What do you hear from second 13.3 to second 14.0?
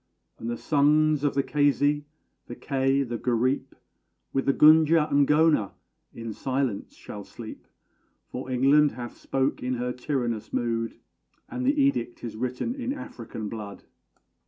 blood!